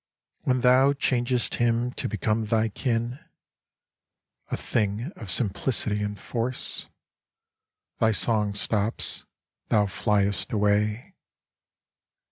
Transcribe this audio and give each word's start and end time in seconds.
When 0.39 0.61
thou 0.61 0.93
changest 0.93 1.57
him 1.61 1.91
to 1.91 2.09
become 2.09 2.45
thy 2.45 2.69
kin,— 2.69 3.19
A 4.49 4.57
thing 4.57 5.11
of 5.15 5.29
simplicity 5.29 6.01
and 6.01 6.17
force; 6.19 6.87
Thy 7.99 8.11
song 8.11 8.55
stops, 8.55 9.25
thou 9.67 9.85
fliest 9.85 10.51
away. 10.53 11.13